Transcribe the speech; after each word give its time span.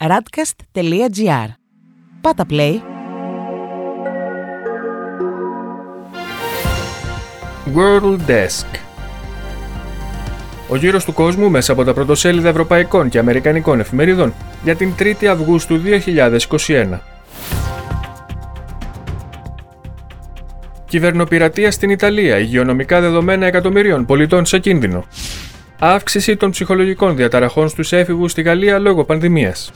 radcast.gr. 0.00 1.48
Πάτα 2.20 2.46
play. 2.50 2.74
World 7.74 8.18
Desk 8.26 8.66
Ο 10.68 10.76
γύρος 10.76 11.04
του 11.04 11.12
κόσμου 11.12 11.50
μέσα 11.50 11.72
από 11.72 11.84
τα 11.84 11.94
πρωτοσέλιδα 11.94 12.48
ευρωπαϊκών 12.48 13.08
και 13.08 13.18
αμερικανικών 13.18 13.80
εφημερίδων 13.80 14.34
για 14.64 14.76
την 14.76 14.94
3η 14.98 15.24
Αυγούστου 15.24 15.80
2021. 16.66 16.98
Κυβερνοπειρατεία 20.88 21.70
στην 21.70 21.90
Ιταλία, 21.90 22.38
υγειονομικά 22.38 23.00
δεδομένα 23.00 23.46
εκατομμυρίων 23.46 24.06
πολιτών 24.06 24.46
σε 24.46 24.58
κίνδυνο. 24.58 25.04
Αύξηση 25.80 26.36
των 26.36 26.50
ψυχολογικών 26.50 27.16
διαταραχών 27.16 27.68
στους 27.68 27.92
έφηβους 27.92 28.30
στη 28.30 28.42
Γαλλία 28.42 28.78
λόγω 28.78 29.04
πανδημίας. 29.04 29.70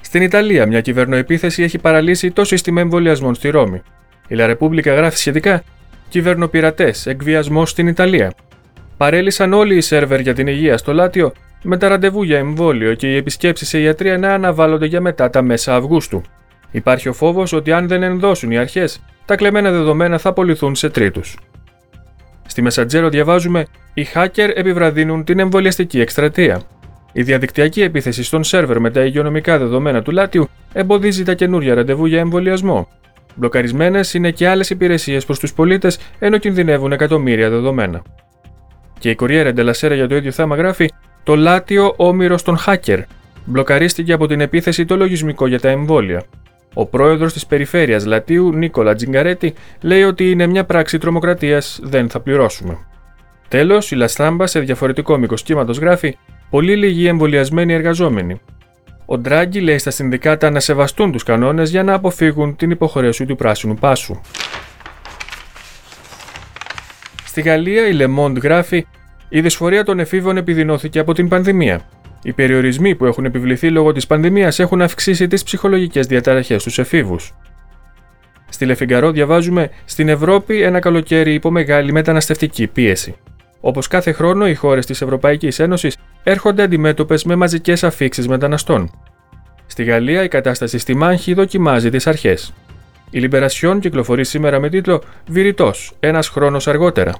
Στην 0.00 0.22
Ιταλία, 0.22 0.66
μια 0.66 0.80
κυβερνοεπίθεση 0.80 1.62
έχει 1.62 1.78
παραλύσει 1.78 2.30
το 2.30 2.44
σύστημα 2.44 2.80
εμβολιασμών 2.80 3.34
στη 3.34 3.48
Ρώμη. 3.48 3.82
Η 4.28 4.34
Λα 4.34 4.46
Ρεπούμπλικα 4.46 4.94
γράφει 4.94 5.16
σχετικά 5.16 5.62
Κυβερνοπειρατές, 6.08 7.06
εκβιασμό 7.06 7.66
στην 7.66 7.86
Ιταλία. 7.86 8.32
Παρέλυσαν 8.96 9.52
όλοι 9.52 9.76
οι 9.76 9.80
σερβερ 9.80 10.20
για 10.20 10.34
την 10.34 10.46
υγεία 10.46 10.76
στο 10.76 10.92
Λάτιο 10.92 11.32
με 11.62 11.76
τα 11.76 11.88
ραντεβού 11.88 12.22
για 12.22 12.38
εμβόλιο 12.38 12.94
και 12.94 13.12
οι 13.12 13.16
επισκέψεις 13.16 13.68
σε 13.68 13.80
ιατρία 13.80 14.18
να 14.18 14.34
αναβάλλονται 14.34 14.86
για 14.86 15.00
μετά 15.00 15.30
τα 15.30 15.42
μέσα 15.42 15.74
Αυγούστου. 15.74 16.22
Υπάρχει 16.70 17.08
ο 17.08 17.12
φόβος 17.12 17.52
ότι 17.52 17.72
αν 17.72 17.88
δεν 17.88 18.02
ενδώσουν 18.02 18.50
οι 18.50 18.58
αρχές, 18.58 19.00
τα 19.24 19.36
κλεμμένα 19.36 19.70
δεδομένα 19.70 20.18
θα 20.18 20.28
απολυθούν 20.28 20.74
σε 20.74 20.90
τρίτους. 20.90 21.36
Στη 22.52 22.62
Μεσαντζέρο 22.62 23.08
διαβάζουμε: 23.08 23.66
Οι 23.94 24.06
hacker 24.14 24.50
επιβραδύνουν 24.54 25.24
την 25.24 25.38
εμβολιαστική 25.38 26.00
εκστρατεία. 26.00 26.60
Η 27.12 27.22
διαδικτυακή 27.22 27.82
επίθεση 27.82 28.22
στον 28.22 28.44
σερβερ 28.44 28.80
με 28.80 28.90
τα 28.90 29.04
υγειονομικά 29.04 29.58
δεδομένα 29.58 30.02
του 30.02 30.10
Λάτιου 30.10 30.48
εμποδίζει 30.72 31.22
τα 31.24 31.34
καινούργια 31.34 31.74
ραντεβού 31.74 32.06
για 32.06 32.18
εμβολιασμό. 32.18 32.88
Μπλοκαρισμένες 33.34 34.14
είναι 34.14 34.30
και 34.30 34.48
άλλες 34.48 34.70
υπηρεσίες 34.70 35.24
προς 35.24 35.38
τους 35.38 35.54
πολίτες 35.54 35.98
ενώ 36.18 36.38
κινδυνεύουν 36.38 36.92
εκατομμύρια 36.92 37.50
δεδομένα. 37.50 38.02
Και 38.98 39.10
η 39.10 39.14
Κοριέρα 39.14 39.52
Ντελασέρα 39.52 39.94
για 39.94 40.08
το 40.08 40.16
ίδιο 40.16 40.30
θέμα 40.30 40.56
γράφει: 40.56 40.90
Το 41.22 41.36
Λάτιο 41.36 41.94
όμοιρο 41.96 42.38
των 42.44 42.58
hacker. 42.66 43.02
Μπλοκαρίστηκε 43.44 44.12
από 44.12 44.26
την 44.26 44.40
επίθεση 44.40 44.84
το 44.84 44.96
λογισμικό 44.96 45.46
για 45.46 45.60
τα 45.60 45.68
εμβόλια. 45.68 46.22
Ο 46.74 46.86
πρόεδρος 46.86 47.32
της 47.32 47.46
περιφέρειας 47.46 48.04
Λατίου, 48.04 48.52
Νίκολα 48.52 48.94
Τζιγκαρέτη, 48.94 49.54
λέει 49.80 50.02
ότι 50.02 50.30
είναι 50.30 50.46
μια 50.46 50.64
πράξη 50.64 50.98
τρομοκρατίας, 50.98 51.80
δεν 51.82 52.10
θα 52.10 52.20
πληρώσουμε. 52.20 52.78
Τέλος, 53.48 53.90
η 53.90 53.94
Λαστάμπα 53.94 54.46
σε 54.46 54.60
διαφορετικό 54.60 55.16
μήκος 55.18 55.42
κύματος 55.42 55.78
γράφει: 55.78 56.16
Πολύ 56.50 56.76
λίγοι 56.76 57.06
εμβολιασμένοι 57.06 57.72
εργαζόμενοι. 57.72 58.40
Ο 59.06 59.18
Ντράγκη 59.18 59.60
λέει 59.60 59.78
στα 59.78 59.90
συνδικάτα 59.90 60.50
να 60.50 60.60
σεβαστούν 60.60 61.12
τους 61.12 61.22
κανόνες 61.22 61.70
για 61.70 61.82
να 61.82 61.94
αποφύγουν 61.94 62.56
την 62.56 62.70
υποχρέωση 62.70 63.26
του 63.26 63.36
πράσινου 63.36 63.74
πάσου. 63.74 64.20
Στη 67.24 67.40
Γαλλία, 67.40 67.88
η 67.88 67.96
Le 67.98 68.18
Monde 68.18 68.42
γράφει: 68.42 68.86
Η 69.28 69.40
δυσφορία 69.40 69.84
των 69.84 69.98
εφήβων 69.98 70.36
επιδεινώθηκε 70.36 70.98
από 70.98 71.12
την 71.12 71.28
πανδημία. 71.28 71.80
Οι 72.22 72.32
περιορισμοί 72.32 72.94
που 72.94 73.06
έχουν 73.06 73.24
επιβληθεί 73.24 73.70
λόγω 73.70 73.92
της 73.92 74.06
πανδημίας 74.06 74.58
έχουν 74.58 74.82
αυξήσει 74.82 75.26
τις 75.26 75.42
ψυχολογικές 75.42 76.06
διαταραχές 76.06 76.60
στους 76.60 76.78
εφήβους. 76.78 77.34
Στη 78.48 78.64
Λεφιγκαρό 78.64 79.10
διαβάζουμε: 79.10 79.70
Στην 79.84 80.08
Ευρώπη 80.08 80.62
ένα 80.62 80.78
καλοκαίρι 80.78 81.34
υπό 81.34 81.50
μεγάλη 81.50 81.92
μεταναστευτική 81.92 82.66
πίεση. 82.66 83.16
Όπως 83.60 83.88
κάθε 83.88 84.12
χρόνο, 84.12 84.48
οι 84.48 84.54
χώρες 84.54 84.86
της 84.86 85.02
Ευρωπαϊκής 85.02 85.58
Ένωσης 85.58 85.96
έρχονται 86.22 86.62
αντιμέτωπες 86.62 87.24
με 87.24 87.34
μαζικές 87.34 87.84
αφήξεις 87.84 88.28
μεταναστών. 88.28 88.90
Στη 89.66 89.84
Γαλλία, 89.84 90.22
η 90.22 90.28
κατάσταση 90.28 90.78
στη 90.78 90.96
Μάνχη 90.96 91.34
δοκιμάζει 91.34 91.90
τις 91.90 92.06
αρχές. 92.06 92.52
Η 93.10 93.18
Λιμπερασιόν 93.18 93.80
κυκλοφορεί 93.80 94.24
σήμερα 94.24 94.60
με 94.60 94.68
τίτλο 94.68 95.02
Βηρητός, 95.28 95.92
ένας 96.00 96.28
χρόνος 96.28 96.68
αργότερα. 96.68 97.14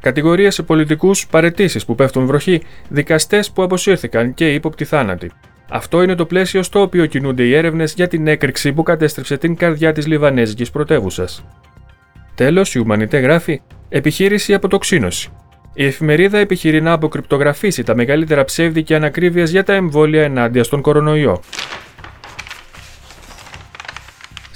Κατηγορίε 0.00 0.50
σε 0.50 0.62
πολιτικούς, 0.62 1.26
παρετήσεις 1.26 1.84
που 1.84 1.94
πέφτουν 1.94 2.26
βροχή, 2.26 2.62
δικαστές 2.88 3.50
που 3.50 3.62
αποσύρθηκαν 3.62 4.34
και 4.34 4.52
ύποπτη 4.54 4.84
θάνατη. 4.84 5.30
Αυτό 5.70 6.02
είναι 6.02 6.14
το 6.14 6.26
πλαίσιο 6.26 6.62
στο 6.62 6.80
οποίο 6.80 7.06
κινούνται 7.06 7.42
οι 7.42 7.54
έρευνες 7.54 7.94
για 7.94 8.08
την 8.08 8.26
έκρηξη 8.26 8.72
που 8.72 8.82
κατέστρεψε 8.82 9.36
την 9.36 9.56
καρδιά 9.56 9.92
της 9.92 10.06
Λιβανέζικης 10.06 10.70
πρωτεύουσας. 10.70 11.44
Τέλος, 12.34 12.74
η 12.74 12.78
Ουμανιτέ 12.78 13.18
γράφει 13.18 13.60
Επιχείρηση 13.88 14.54
αποτοξίνωση. 14.54 15.28
Η 15.74 15.84
εφημερίδα 15.84 16.38
επιχειρεί 16.38 16.80
να 16.82 16.92
αποκρυπτογραφήσει 16.92 17.82
τα 17.82 17.94
μεγαλύτερα 17.94 18.44
ψεύδη 18.44 18.82
και 18.82 18.94
ανακρίβειες 18.94 19.50
για 19.50 19.64
τα 19.64 19.72
εμβόλια 19.72 20.22
ενάντια 20.22 20.64
στον 20.64 20.80
κορονοϊό. 20.80 21.40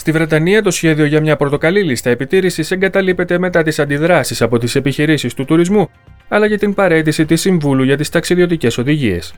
Στη 0.03 0.11
Βρετανία, 0.13 0.63
το 0.63 0.71
σχέδιο 0.71 1.05
για 1.05 1.21
μια 1.21 1.37
πορτοκαλί 1.37 1.83
λίστα 1.83 2.11
επιτήρησης 2.11 2.71
εγκαταλείπεται 2.71 3.39
μετά 3.39 3.63
τις 3.63 3.79
αντιδράσεις 3.79 4.43
από 4.43 4.59
τις 4.59 4.75
επιχειρήσεις 4.75 5.35
του 5.35 5.45
τουρισμού, 5.45 5.89
αλλά 6.29 6.49
και 6.49 6.57
την 6.57 6.75
παρέτηση 6.75 7.25
της 7.25 7.41
Συμβούλου 7.41 7.83
για 7.83 7.97
τις 7.97 8.09
ταξιδιωτικές 8.09 8.79
οδηγίες. 8.79 9.35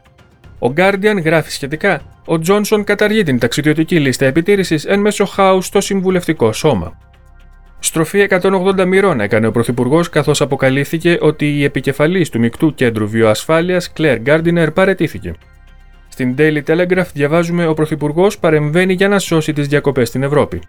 Ο 0.59 0.73
Guardian 0.77 1.23
γράφει 1.25 1.51
σχετικά: 1.51 2.01
Ο 2.25 2.39
Τζόνσον 2.39 2.85
καταργεί 2.85 3.23
την 3.23 3.39
ταξιδιωτική 3.39 4.01
λίστα 4.01 4.27
επιτήρησης 4.27 4.85
εν 4.85 5.01
μέσω 5.01 5.25
χάους 5.25 5.67
στο 5.67 5.81
συμβουλευτικό 5.81 6.53
σώμα. 6.53 6.99
Στροφή 7.79 8.27
180 8.29 8.85
μοιρών 8.87 9.21
έκανε 9.21 9.47
ο 9.47 9.51
Πρωθυπουργός 9.51 10.09
καθώς 10.09 10.41
αποκαλύφθηκε 10.41 11.19
ότι 11.21 11.59
η 11.59 11.65
επικεφαλής 11.65 12.29
του 12.29 12.39
Μικτού 12.39 12.75
Κέντρου 12.75 13.09
Βιοασφάλειας, 13.09 13.93
Claire 13.97 14.19
Gardiner, 14.27 14.69
παρετήθηκε. 14.75 15.35
Στην 16.15 16.35
Daily 16.39 16.63
Telegraph 16.67 17.07
διαβάζουμε 17.13 17.67
ο 17.67 17.75
Πρωθυπουργός 17.75 18.39
παρεμβαίνει 18.39 18.93
για 18.93 19.09
να 19.09 19.19
σώσει 19.19 19.53
τις 19.53 19.69
διακοπές 19.69 20.09
στην 20.09 20.23
Ευρώπη. 20.23 20.61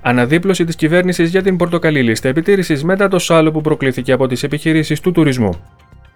Αναδίπλωση 0.00 0.64
της 0.64 0.76
κυβέρνησης 0.76 1.30
για 1.30 1.42
την 1.42 1.56
πορτοκαλί 1.56 2.02
λίστα 2.02 2.28
επιτήρησης 2.28 2.84
μετά 2.84 3.08
το 3.08 3.18
σάλο 3.18 3.50
που 3.50 3.60
προκλήθηκε 3.60 4.12
από 4.12 4.26
τις 4.26 4.42
επιχειρήσεις 4.42 5.00
του 5.00 5.12
τουρισμού. 5.12 5.50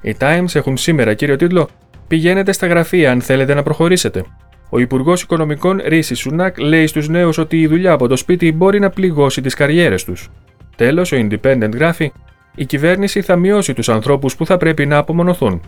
Οι 0.01 0.17
Times 0.19 0.55
έχουν 0.55 0.77
σήμερα 0.77 1.15
κύριο 1.15 1.37
τίτλο 1.37 1.69
Πηγαίνετε 2.09 2.53
στα 2.53 2.67
γραφεία 2.67 3.11
αν 3.11 3.21
θέλετε 3.21 3.55
να 3.55 3.63
προχωρήσετε. 3.63 4.25
Ο 4.71 4.79
Υπουργός 4.79 5.23
Οικονομικών 5.23 5.81
Ρίση 5.85 6.15
Σουνάκ 6.15 6.59
λέει 6.59 6.87
στους 6.87 7.09
νέους 7.09 7.39
ότι 7.39 7.61
η 7.61 7.67
δουλειά 7.67 7.93
από 7.93 8.09
το 8.09 8.17
σπίτι 8.17 8.53
μπορεί 8.53 8.81
να 8.81 8.91
πληγώσει 8.91 9.41
τις 9.41 9.55
καριέρες 9.55 10.05
τους. 10.05 10.31
Τέλος, 10.77 11.13
ο 11.13 11.17
Independent 11.17 11.73
γράφει: 11.75 12.13
Η 12.55 12.65
κυβέρνηση 12.65 13.23
θα 13.23 13.37
μειώσει 13.37 13.73
τους 13.73 13.89
ανθρώπους 13.89 14.37
που 14.37 14.47
θα 14.47 14.57
πρέπει 14.57 14.87
να 14.87 14.97
απομονωθούν. 14.97 15.61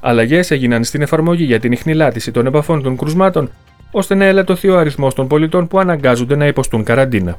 Αλλαγές 0.00 0.50
έγιναν 0.50 0.84
στην 0.84 1.02
εφαρμογή 1.02 1.44
για 1.44 1.60
την 1.60 1.72
ιχνηλάτηση 1.72 2.30
των 2.30 2.46
επαφών 2.46 2.82
των 2.82 2.96
κρουσμάτων, 2.96 3.50
ώστε 3.90 4.14
να 4.14 4.24
ελαττωθεί 4.24 4.68
ο 4.68 4.78
αριθμός 4.78 5.14
των 5.14 5.28
πολιτών 5.28 5.68
που 5.68 5.78
αναγκάζονται 5.78 6.36
να 6.36 6.46
υποστούν 6.46 6.84
καραντίνα. 6.84 7.38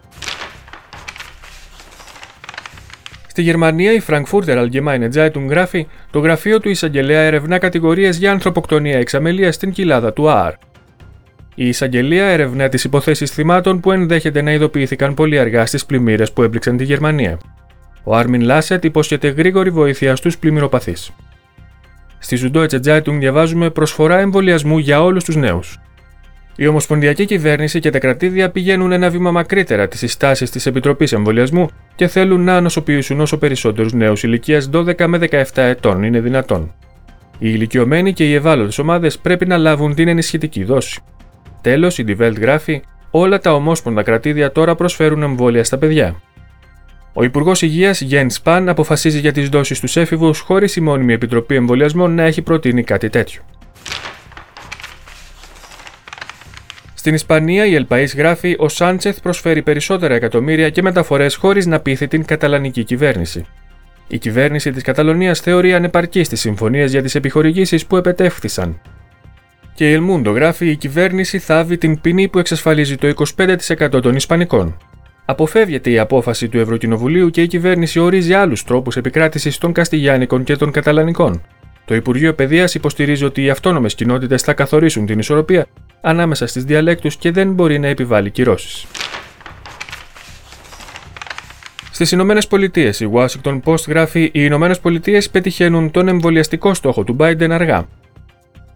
Στη 3.28 3.42
Γερμανία, 3.42 3.94
η 3.94 4.02
Frankfurter 4.08 4.68
Allgemeine 4.68 5.10
Zeitung 5.14 5.48
γράφει: 5.50 5.88
Το 6.12 6.20
γραφείο 6.20 6.60
του 6.60 6.70
εισαγγελέα 6.70 7.22
ερευνά 7.22 7.58
κατηγορίες 7.58 8.18
για 8.18 8.32
ανθρωποκτονία 8.32 8.98
εξαμελίας 8.98 9.56
στην 9.56 9.72
κοιλάδα 9.72 10.14
του 10.14 10.30
ΑΑΡ. 10.30 10.54
Η 11.56 11.68
εισαγγελία 11.68 12.26
ερευνά 12.26 12.70
τις 12.70 12.84
υποθέσεις 12.84 13.32
θυμάτων 13.32 13.80
που 13.80 13.92
ενδέχεται 13.92 14.42
να 14.42 14.52
ειδοποιήθηκαν 14.52 15.14
πολύ 15.14 15.40
αργά 15.40 15.66
στις 15.66 15.86
πλημμύρες 15.86 16.32
που 16.32 16.44
έπληξαν 16.44 16.78
τη 16.78 16.84
Γερμανία. 16.84 17.38
Ο 18.04 18.16
Άρμιν 18.16 18.42
Λάσετ 18.42 18.84
υπόσχεται 18.84 19.28
γρήγορη 19.28 19.70
βοήθεια 19.70 20.16
στους 20.16 20.38
πλημμυροπαθείς. 20.38 21.12
Στη 22.30 22.52
Süddeutsche 22.54 22.80
Zeitung 22.86 23.18
διαβάζουμε 23.20 23.70
προσφορά 23.70 24.20
εμβολιασμού 24.20 24.78
για 24.78 25.04
όλους 25.04 25.24
τους 25.24 25.36
νέους. 25.36 25.80
Η 26.56 26.68
Ομοσπονδιακή 26.68 27.26
Κυβέρνηση 27.26 27.80
και 27.80 27.90
τα 27.90 28.00
κρατήδια 28.00 28.50
πηγαίνουν 28.50 28.92
ένα 28.92 29.10
βήμα 29.10 29.32
μακρύτερα 29.32 29.88
τις 29.88 30.00
συστάσεις 30.00 30.50
της 30.50 30.66
Επιτροπής 30.66 31.12
Εμβολιασμού 31.14 31.68
και 31.96 32.08
θέλουν 32.08 32.44
να 32.44 32.56
ανοσοποιήσουν 32.56 33.20
όσο 33.20 33.38
περισσότερους 33.38 33.94
νέους 33.94 34.24
ηλικίας 34.24 34.70
12 34.74 35.06
με 35.06 35.18
17 35.32 35.44
ετών 35.54 36.04
είναι 36.04 36.20
δυνατόν. 36.20 36.74
Οι 37.40 37.50
ηλικιωμένοι 37.54 38.14
και 38.14 38.30
οι 38.30 38.34
ευάλωτες 38.34 38.80
ομάδες 38.80 39.20
πρέπει 39.20 39.46
να 39.46 39.58
λάβουν 39.58 39.96
την 39.96 40.08
ενισχυτική 40.08 40.64
δόση. 40.64 41.02
Τέλος, 41.62 41.98
η 41.98 42.06
Die 42.08 42.22
Welt 42.22 42.40
γράφει: 42.40 42.82
Όλα 43.12 43.40
τα 43.40 43.54
ομόσπονδα 43.54 44.04
κρατήδια 44.04 44.52
τώρα 44.52 44.76
προσφέρουν 44.76 45.24
εμβόλια 45.24 45.64
στα 45.64 45.78
παιδιά. 45.78 46.22
Ο 47.14 47.24
Υπουργός 47.24 47.62
Υγείας 47.62 48.04
Jens 48.10 48.28
Spahn 48.44 48.66
αποφασίζει 48.68 49.20
για 49.20 49.32
τις 49.32 49.50
δόσεις 49.50 49.80
τους 49.80 49.96
έφηβους 49.96 50.40
χωρίς 50.40 50.76
η 50.76 50.82
μόνιμη 50.82 51.14
Επιτροπή 51.14 51.56
Εμβολιασμών 51.56 52.16
να 52.16 52.24
έχει 52.24 52.42
προτείνει 52.42 52.84
κάτι 52.84 53.10
τέτοιο. 53.10 53.42
Στην 56.94 57.14
Ισπανία, 57.14 57.66
η 57.66 57.76
Ελπαή 57.76 58.04
γράφει: 58.04 58.56
Ο 58.60 58.70
Σάντσεθ 58.70 59.20
προσφέρει 59.20 59.62
περισσότερα 59.62 60.16
εκατομμύρια 60.16 60.70
και 60.70 60.82
μεταφορές 60.82 61.36
χωρίς 61.36 61.66
να 61.66 61.80
πείθει 61.80 62.08
την 62.08 62.26
καταλανική 62.26 62.84
κυβέρνηση. 62.84 63.46
Η 64.08 64.18
κυβέρνηση 64.18 64.72
της 64.72 64.84
Καταλωνίας 64.84 65.40
θεωρεί 65.40 65.74
ανεπαρκή 65.74 66.22
τι 66.22 66.36
συμφωνίες 66.36 66.92
για 66.92 67.02
τις 67.02 67.16
επιχορηγήσεις 67.16 67.86
που 67.86 67.98
επετεύχθησαν. 67.98 68.82
Και 69.74 69.90
η 69.90 69.94
Ελμούντο 69.94 70.32
γράφει: 70.32 70.70
Η 70.70 70.76
κυβέρνηση 70.76 71.40
θάβει 71.40 71.78
την 71.78 72.02
ποινή 72.02 72.28
που 72.28 72.40
εξασφαλίζει 72.40 72.96
το 72.96 73.14
25% 73.38 74.02
των 74.02 74.16
Ισπανικών. 74.16 74.78
Αποφεύγεται 75.30 75.90
η 75.90 76.00
απόφαση 76.00 76.50
του 76.50 76.60
Ευρωκοινοβουλίου 76.60 77.30
και 77.30 77.42
η 77.42 77.48
κυβέρνηση 77.48 78.00
ορίζει 78.00 78.34
άλλους 78.34 78.64
τρόπους 78.64 78.98
επικράτησης 78.98 79.58
των 79.58 79.72
Καστιγιάνικων 79.72 80.44
και 80.44 80.56
των 80.56 80.72
Καταλανικών. 80.72 81.42
Το 81.86 81.96
Υπουργείο 81.96 82.34
Παιδείας 82.34 82.74
υποστηρίζει 82.76 83.26
ότι 83.26 83.44
οι 83.44 83.50
αυτόνομες 83.50 83.96
κοινότητες 83.96 84.42
θα 84.42 84.54
καθορίσουν 84.54 85.06
την 85.06 85.20
ισορροπία 85.20 85.66
ανάμεσα 86.02 86.48
στις 86.48 86.64
διαλέκτους 86.64 87.16
και 87.16 87.32
δεν 87.32 87.54
μπορεί 87.54 87.80
να 87.80 87.88
επιβάλλει 87.88 88.30
κυρώσεις. 88.32 88.86
Στις 91.92 92.12
Ηνωμένες 92.12 92.48
Πολιτείες, 92.48 93.00
η 93.00 93.10
Washington 93.14 93.60
Post 93.64 93.88
γράφει: 93.88 94.24
Οι 94.24 94.32
Ηνωμένες 94.34 94.80
Πολιτείες 94.80 95.30
πετυχαίνουν 95.30 95.92
τον 95.92 96.08
εμβολιαστικό 96.08 96.74
στόχο 96.74 97.04
του 97.04 97.16
Biden 97.20 97.50
αργά. 97.50 97.88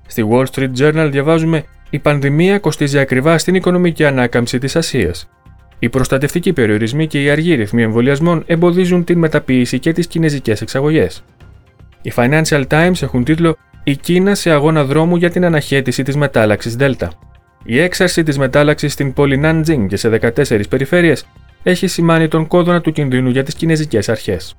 Στη 0.07 0.27
Wall 0.31 0.45
Street 0.53 0.71
Journal 0.79 1.07
διαβάζουμε: 1.11 1.63
Η 1.89 2.00
πανδημία 2.00 2.59
κοστίζει 2.59 3.00
ακριβά 3.00 3.38
στην 3.38 3.55
οικονομική 3.55 4.05
ανάκαμψη 4.05 4.57
της 4.57 4.75
Ασίας. 4.75 5.27
Οι 5.79 5.89
προστατευτικοί 5.89 6.53
περιορισμοί 6.53 7.07
και 7.07 7.23
οι 7.23 7.29
αργοί 7.29 7.55
ρυθμοί 7.55 7.83
εμβολιασμών 7.83 8.43
εμποδίζουν 8.45 9.03
την 9.03 9.17
μεταποίηση 9.17 9.79
και 9.79 9.91
τις 9.91 10.07
κινέζικες 10.07 10.61
εξαγωγές. 10.61 11.23
Οι 12.01 12.11
Financial 12.15 12.63
Times 12.67 13.01
έχουν 13.01 13.23
τίτλο 13.23 13.57
Η 13.83 13.95
Κίνα 13.95 14.35
σε 14.35 14.51
αγώνα 14.51 14.83
δρόμου 14.83 15.15
για 15.15 15.29
την 15.29 15.45
αναχέτηση 15.45 16.03
της 16.03 16.15
μετάλλαξης 16.15 16.75
Δέλτα. 16.75 17.11
Η 17.63 17.79
έξαρση 17.79 18.23
της 18.23 18.37
μετάλλαξης 18.37 18.93
στην 18.93 19.13
πόλη 19.13 19.41
Nanjing 19.43 19.85
και 19.87 19.95
σε 19.97 20.09
14 20.09 20.61
περιφέρειες 20.69 21.25
έχει 21.63 21.87
σημάνει 21.87 22.27
τον 22.27 22.47
κόδωνα 22.47 22.81
του 22.81 22.91
κινδύνου 22.91 23.29
για 23.29 23.43
τις 23.43 23.53
κινέζικες 23.53 24.09
αρχές. 24.09 24.55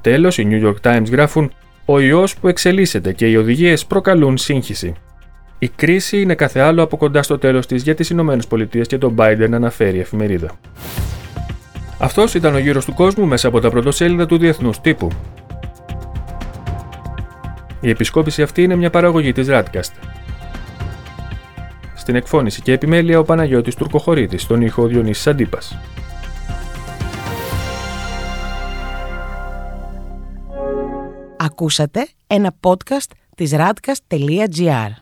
Τέλος, 0.00 0.38
οι 0.38 0.48
New 0.50 0.66
York 0.66 0.92
Times 0.92 1.10
γράφουν: 1.10 1.52
Ο 1.84 2.00
ιός 2.00 2.36
που 2.36 2.48
εξελίσσεται 2.48 3.12
και 3.12 3.26
οι 3.26 3.36
οδηγίες 3.36 3.86
προκαλούν 3.86 4.36
σύγχυση. 4.36 4.94
Η 5.62 5.68
κρίση 5.68 6.20
είναι 6.20 6.34
κάθε 6.34 6.60
άλλο 6.60 6.82
από 6.82 6.96
κοντά 6.96 7.22
στο 7.22 7.38
τέλος 7.38 7.66
της 7.66 7.82
για 7.82 7.94
τις 7.94 8.10
ΗΠΑ 8.10 8.66
και 8.86 8.98
τον 8.98 9.14
Biden, 9.18 9.48
αναφέρει 9.52 9.96
η 9.96 10.00
εφημερίδα. 10.00 10.50
Αυτός 11.98 12.34
ήταν 12.34 12.54
ο 12.54 12.58
γύρος 12.58 12.84
του 12.84 12.94
κόσμου 12.94 13.26
μέσα 13.26 13.48
από 13.48 13.60
τα 13.60 13.70
πρωτοσέλιδα 13.70 14.26
του 14.26 14.38
Διεθνούς 14.38 14.80
Τύπου. 14.80 15.08
Η 17.80 17.90
επισκόπηση 17.90 18.42
αυτή 18.42 18.62
είναι 18.62 18.76
μια 18.76 18.90
παραγωγή 18.90 19.32
της 19.32 19.46
Radcast. 19.50 19.92
Στην 21.94 22.14
εκφώνηση 22.14 22.62
και 22.62 22.72
επιμέλεια 22.72 23.18
ο 23.18 23.24
Παναγιώτης 23.24 23.74
Τουρκοχωρήτης, 23.74 24.42
στον 24.42 24.62
ήχο 24.62 24.86
Διονύσης 24.86 25.26
Αντίπας. 25.26 25.78
Ακούσατε 31.36 32.08
ένα 32.26 32.54
podcast 32.60 33.10
της 33.36 33.52
radcast.gr. 33.54 35.01